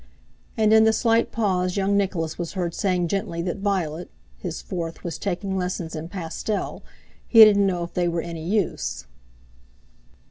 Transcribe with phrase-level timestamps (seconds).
[0.57, 5.03] And in the slight pause young Nicholas was heard saying gently that Violet (his fourth)
[5.03, 6.81] was taking lessons in pastel,
[7.27, 9.05] he didn't know if they were any use.